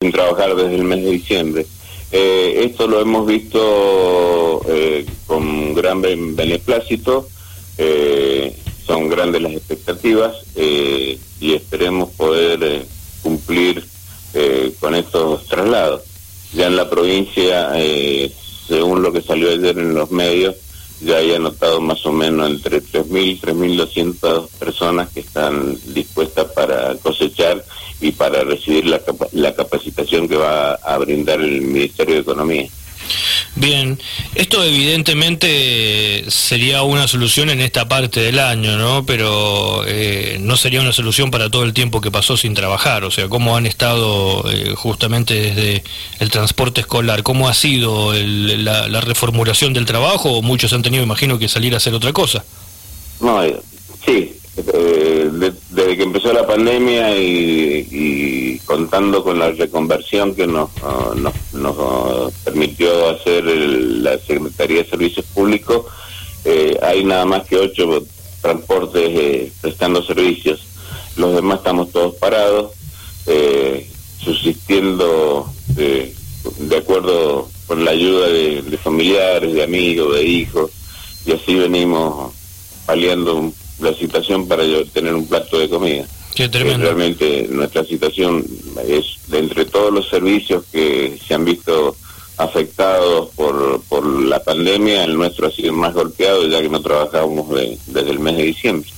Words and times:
sin 0.00 0.12
trabajar 0.12 0.54
desde 0.54 0.74
el 0.74 0.84
mes 0.84 1.02
de 1.02 1.10
diciembre. 1.10 1.66
Eh, 2.12 2.64
esto 2.64 2.86
lo 2.86 3.00
hemos 3.00 3.26
visto 3.26 4.60
eh, 4.68 5.06
con 5.26 5.74
gran 5.74 6.02
beneplácito, 6.02 7.26
eh, 7.78 8.54
son 8.86 9.08
grandes 9.08 9.40
las 9.40 9.52
expectativas 9.52 10.36
y 10.54 11.18
esperemos 11.40 12.10
poder 12.10 12.86
cumplir 13.22 13.84
con 14.78 14.94
estos 14.94 15.46
traslados. 15.46 16.02
Ya 16.52 16.66
en 16.66 16.76
la 16.76 16.88
provincia, 16.88 17.72
según 18.68 19.02
lo 19.02 19.12
que 19.12 19.22
salió 19.22 19.50
ayer 19.50 19.78
en 19.78 19.94
los 19.94 20.10
medios, 20.10 20.56
ya 21.00 21.16
hay 21.16 21.34
anotado 21.34 21.80
más 21.80 22.04
o 22.06 22.12
menos 22.12 22.50
entre 22.50 22.82
3.000 22.82 23.26
y 23.26 23.40
3.200 23.40 24.48
personas 24.58 25.10
que 25.10 25.20
están 25.20 25.76
dispuestas 25.92 26.46
para 26.52 26.94
cosechar 26.96 27.64
y 28.00 28.12
para 28.12 28.44
recibir 28.44 28.86
la, 28.86 29.00
la 29.32 29.54
capacitación 29.54 30.28
que 30.28 30.36
va 30.36 30.74
a 30.74 30.98
brindar 30.98 31.40
el 31.40 31.62
Ministerio 31.62 32.16
de 32.16 32.20
Economía. 32.20 32.68
Bien, 33.58 33.98
esto 34.34 34.62
evidentemente 34.62 36.30
sería 36.30 36.82
una 36.82 37.08
solución 37.08 37.48
en 37.48 37.62
esta 37.62 37.88
parte 37.88 38.20
del 38.20 38.38
año, 38.38 38.76
¿no? 38.76 39.06
Pero 39.06 39.82
eh, 39.86 40.36
no 40.40 40.58
sería 40.58 40.82
una 40.82 40.92
solución 40.92 41.30
para 41.30 41.48
todo 41.48 41.64
el 41.64 41.72
tiempo 41.72 42.02
que 42.02 42.10
pasó 42.10 42.36
sin 42.36 42.52
trabajar. 42.52 43.04
O 43.04 43.10
sea, 43.10 43.30
¿cómo 43.30 43.56
han 43.56 43.64
estado 43.64 44.44
eh, 44.50 44.74
justamente 44.76 45.32
desde 45.32 45.82
el 46.20 46.30
transporte 46.30 46.82
escolar? 46.82 47.22
¿Cómo 47.22 47.48
ha 47.48 47.54
sido 47.54 48.12
la, 48.12 49.00
reformulación 49.00 49.72
del 49.72 49.86
trabajo? 49.86 50.32
¿O 50.32 50.42
muchos 50.42 50.74
han 50.74 50.82
tenido, 50.82 51.02
imagino, 51.02 51.38
que 51.38 51.48
salir 51.48 51.72
a 51.72 51.78
hacer 51.78 51.94
otra 51.94 52.12
cosa? 52.12 52.44
No, 53.20 53.40
eh, 54.56 55.30
desde 55.32 55.96
que 55.96 56.02
empezó 56.02 56.32
la 56.32 56.46
pandemia 56.46 57.16
y, 57.18 58.58
contando 58.64 59.22
con 59.22 59.38
la 59.38 59.52
reconversión 59.52 60.34
que 60.34 60.46
nos, 60.46 60.70
ah, 60.82 61.14
nos, 61.52 62.32
permitió 62.42 63.10
hacer 63.10 63.44
la 63.44 64.18
Secretaría 64.18 64.82
de 64.82 64.88
Servicios 64.88 65.26
Públicos, 65.26 65.84
eh, 66.44 66.76
hay 66.82 67.04
nada 67.04 67.24
más 67.26 67.46
que 67.46 67.56
ocho 67.56 68.04
transportes 68.40 69.02
eh, 69.04 69.52
prestando 69.60 70.02
servicios. 70.02 70.60
Los 71.16 71.34
demás 71.34 71.58
estamos 71.58 71.92
todos 71.92 72.14
parados, 72.16 72.72
eh, 73.26 73.88
subsistiendo 74.18 75.50
de 75.68 76.76
acuerdo 76.76 77.48
con 77.66 77.84
la 77.84 77.90
ayuda 77.90 78.28
de, 78.28 78.62
de 78.62 78.78
familiares, 78.78 79.52
de 79.52 79.62
amigos, 79.62 80.14
de 80.14 80.24
hijos, 80.24 80.70
y 81.24 81.32
así 81.32 81.54
venimos 81.54 82.32
paliando 82.86 83.36
un 83.36 83.54
la 83.80 83.94
situación 83.94 84.48
para 84.48 84.62
tener 84.92 85.14
un 85.14 85.26
plato 85.26 85.58
de 85.58 85.68
comida. 85.68 86.06
Qué 86.34 86.48
tremendo. 86.48 86.84
realmente 86.84 87.46
nuestra 87.50 87.82
situación 87.84 88.44
es 88.86 89.04
de 89.28 89.38
entre 89.38 89.64
todos 89.64 89.92
los 89.92 90.08
servicios 90.08 90.64
que 90.70 91.18
se 91.26 91.34
han 91.34 91.46
visto 91.46 91.96
afectados 92.36 93.30
por, 93.34 93.82
por 93.88 94.06
la 94.06 94.42
pandemia, 94.42 95.04
el 95.04 95.16
nuestro 95.16 95.46
ha 95.46 95.50
sido 95.50 95.72
más 95.72 95.94
golpeado 95.94 96.46
ya 96.46 96.60
que 96.60 96.68
no 96.68 96.82
trabajamos 96.82 97.46
desde 97.86 98.10
el 98.10 98.18
mes 98.18 98.36
de 98.36 98.42
diciembre. 98.42 98.90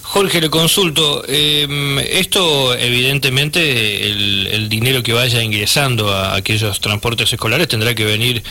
Jorge, 0.00 0.40
le 0.40 0.48
consulto, 0.48 1.24
em, 1.26 1.98
esto 1.98 2.74
evidentemente 2.76 4.06
el, 4.06 4.46
el, 4.46 4.68
dinero 4.68 5.02
que 5.02 5.12
vaya 5.12 5.42
ingresando 5.42 6.08
a 6.12 6.36
aquellos 6.36 6.80
transportes 6.80 7.32
escolares 7.32 7.66
tendrá 7.66 7.96
que 7.96 8.04
venir 8.04 8.44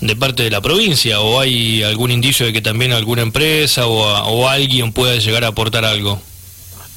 de 0.00 0.16
parte 0.16 0.42
de 0.42 0.50
la 0.50 0.60
provincia 0.60 1.20
o 1.20 1.40
hay 1.40 1.82
algún 1.82 2.10
indicio 2.10 2.46
de 2.46 2.52
que 2.52 2.60
también 2.60 2.92
alguna 2.92 3.22
empresa 3.22 3.86
o, 3.86 4.48
alguien 4.48 4.92
pueda 4.92 5.16
llegar 5.16 5.44
a 5.44 5.48
aportar 5.48 5.84
algo? 5.84 6.20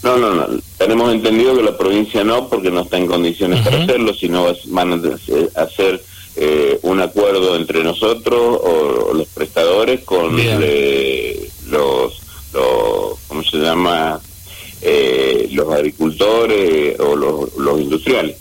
No, 0.03 0.17
no, 0.17 0.33
no. 0.33 0.47
Tenemos 0.77 1.11
entendido 1.11 1.55
que 1.55 1.63
la 1.63 1.77
provincia 1.77 2.23
no, 2.23 2.47
porque 2.49 2.69
no 2.69 2.81
está 2.81 2.97
en 2.97 3.07
condiciones 3.07 3.61
para 3.61 3.83
hacerlo, 3.83 4.13
sino 4.13 4.45
van 4.65 4.93
a 4.93 5.61
hacer 5.61 6.03
eh, 6.35 6.77
un 6.83 7.01
acuerdo 7.01 7.55
entre 7.55 7.83
nosotros 7.83 8.59
o, 8.63 9.13
los 9.13 9.27
prestadores 9.29 10.01
con 10.03 10.35
los, 10.35 12.21
los, 12.53 13.19
¿cómo 13.27 13.43
se 13.43 13.57
llama? 13.57 14.19
Eh, 14.81 15.49
los 15.51 15.73
agricultores 15.73 16.99
o 16.99 17.15
los, 17.15 17.81
industriales. 17.81 18.37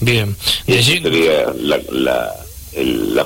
Bien. 0.00 0.34
Y 0.66 0.82
sería 0.82 1.52
la 1.58 1.78
la 1.90 2.32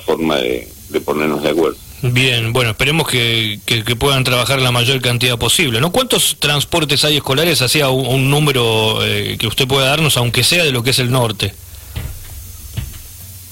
forma 0.04 0.36
de, 0.36 0.68
ponernos 1.04 1.42
de 1.42 1.50
acuerdo. 1.50 1.76
Bien, 2.02 2.52
bueno, 2.52 2.70
esperemos 2.70 3.08
que, 3.08 3.58
que, 3.64 3.96
puedan 3.96 4.22
trabajar 4.24 4.60
la 4.60 4.70
mayor 4.70 5.00
cantidad 5.00 5.38
posible. 5.38 5.80
¿no? 5.80 5.90
¿Cuántos 5.90 6.36
transportes 6.38 7.02
hay 7.04 7.16
escolares? 7.16 7.62
Hacía 7.62 7.88
un, 7.88 8.28
número 8.28 8.98
eh, 9.02 9.36
que 9.38 9.46
usted 9.46 9.66
pueda 9.66 9.86
darnos, 9.86 10.18
aunque 10.18 10.44
sea 10.44 10.64
de 10.64 10.72
lo 10.72 10.82
que 10.82 10.90
es 10.90 10.98
el 10.98 11.10
norte. 11.10 11.54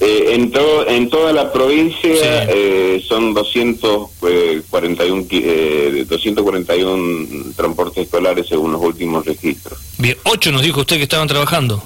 Eh, 0.00 0.34
en, 0.34 0.50
todo, 0.50 0.86
en 0.88 1.08
toda 1.08 1.32
la 1.32 1.50
provincia 1.52 2.44
eh, 2.48 3.02
son 3.06 3.34
241, 3.34 6.06
241 6.08 7.52
transportes 7.54 8.04
escolares 8.04 8.48
según 8.48 8.72
los 8.72 8.82
últimos 8.82 9.25
registros. 9.25 9.78
Bien, 9.98 10.16
ocho 10.25 10.50
nos 10.50 10.62
dijo 10.62 10.81
usted 10.81 10.97
que 10.97 11.04
estaban 11.04 11.28
trabajando. 11.28 11.84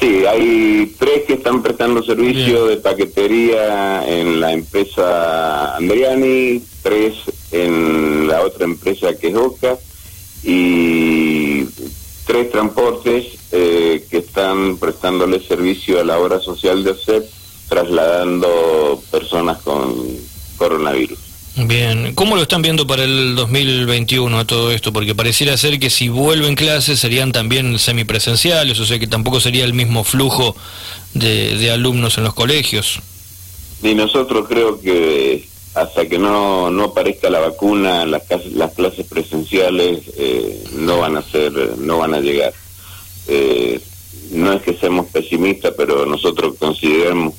Sí, 0.00 0.26
hay 0.26 0.94
tres 0.98 1.22
que 1.26 1.34
están 1.34 1.62
prestando 1.62 2.02
servicio 2.02 2.66
de 2.66 2.76
paquetería 2.76 4.06
en 4.06 4.40
la 4.40 4.52
empresa 4.52 5.74
Andriani, 5.76 6.62
tres 6.82 7.14
en 7.50 8.28
la 8.28 8.42
otra 8.42 8.64
empresa 8.64 9.16
que 9.16 9.28
es 9.28 9.34
Oca 9.34 9.78
y 10.42 11.64
tres 12.26 12.50
transportes 12.50 13.38
eh, 13.52 14.04
que 14.10 14.18
están 14.18 14.76
prestándole 14.76 15.40
servicio 15.40 16.00
a 16.00 16.04
la 16.04 16.18
obra 16.18 16.40
social 16.40 16.84
de 16.84 16.90
OSEP 16.90 17.24
trasladando 17.68 19.02
personas 19.10 19.62
con 19.62 19.94
coronavirus. 20.58 21.25
Bien, 21.58 22.14
¿cómo 22.14 22.36
lo 22.36 22.42
están 22.42 22.60
viendo 22.60 22.86
para 22.86 23.04
el 23.04 23.34
2021 23.34 24.38
a 24.38 24.44
todo 24.44 24.70
esto? 24.70 24.92
Porque 24.92 25.14
pareciera 25.14 25.56
ser 25.56 25.80
que 25.80 25.88
si 25.88 26.10
vuelven 26.10 26.54
clases 26.54 27.00
serían 27.00 27.32
también 27.32 27.78
semipresenciales, 27.78 28.78
o 28.78 28.84
sea 28.84 28.98
que 28.98 29.06
tampoco 29.06 29.40
sería 29.40 29.64
el 29.64 29.72
mismo 29.72 30.04
flujo 30.04 30.54
de, 31.14 31.70
alumnos 31.70 32.18
en 32.18 32.24
los 32.24 32.34
colegios. 32.34 33.00
Y 33.82 33.94
nosotros 33.94 34.46
creo 34.46 34.78
que 34.82 35.48
hasta 35.72 36.06
que 36.06 36.18
no, 36.18 36.70
no 36.70 36.84
aparezca 36.84 37.30
la 37.30 37.40
vacuna, 37.40 38.04
las, 38.04 38.22
las 38.52 38.74
clases 38.74 39.06
presenciales 39.06 40.02
eh, 40.18 40.62
no 40.72 40.98
van 40.98 41.16
a 41.16 41.22
ser, 41.22 41.52
no 41.78 41.98
van 41.98 42.12
a 42.12 42.20
llegar. 42.20 42.52
Eh, 43.28 43.80
no 44.32 44.52
es 44.52 44.60
que 44.60 44.74
seamos 44.74 45.06
pesimistas, 45.06 45.72
pero 45.74 46.04
nosotros 46.04 46.56
consideramos 46.58 47.34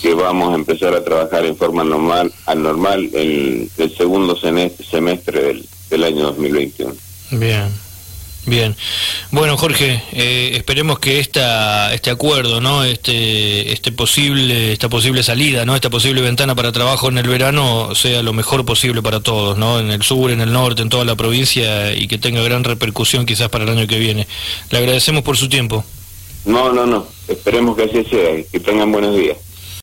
que 0.00 0.14
vamos 0.14 0.52
a 0.52 0.54
empezar 0.54 0.94
a 0.94 1.04
trabajar 1.04 1.44
en 1.44 1.56
forma 1.56 1.84
normal, 1.84 2.32
anormal 2.46 3.10
en 3.12 3.70
el 3.76 3.96
segundo 3.96 4.36
semestre 4.36 5.42
del, 5.42 5.68
del 5.90 6.04
año 6.04 6.24
2021. 6.24 6.94
Bien. 7.32 7.90
Bien, 8.46 8.74
bueno 9.30 9.58
Jorge, 9.58 10.02
eh, 10.12 10.52
esperemos 10.54 10.98
que 10.98 11.20
esta, 11.20 11.92
este 11.92 12.08
acuerdo, 12.08 12.62
no, 12.62 12.84
este, 12.84 13.70
este 13.70 13.92
posible, 13.92 14.72
esta 14.72 14.88
posible 14.88 15.22
salida, 15.22 15.66
no, 15.66 15.74
esta 15.74 15.90
posible 15.90 16.22
ventana 16.22 16.54
para 16.54 16.72
trabajo 16.72 17.10
en 17.10 17.18
el 17.18 17.28
verano 17.28 17.94
sea 17.94 18.22
lo 18.22 18.32
mejor 18.32 18.64
posible 18.64 19.02
para 19.02 19.20
todos, 19.20 19.58
no, 19.58 19.78
en 19.78 19.90
el 19.90 20.02
sur, 20.02 20.30
en 20.30 20.40
el 20.40 20.54
norte, 20.54 20.80
en 20.80 20.88
toda 20.88 21.04
la 21.04 21.16
provincia 21.16 21.94
y 21.94 22.08
que 22.08 22.16
tenga 22.16 22.40
gran 22.40 22.64
repercusión 22.64 23.26
quizás 23.26 23.50
para 23.50 23.64
el 23.64 23.70
año 23.70 23.86
que 23.86 23.98
viene. 23.98 24.26
Le 24.70 24.78
agradecemos 24.78 25.22
por 25.22 25.36
su 25.36 25.50
tiempo. 25.50 25.84
No, 26.46 26.72
no, 26.72 26.86
no, 26.86 27.06
esperemos 27.28 27.76
que 27.76 27.84
así 27.84 28.04
sea, 28.04 28.42
que 28.50 28.58
tengan 28.60 28.90
buenos 28.90 29.14
días. 29.14 29.36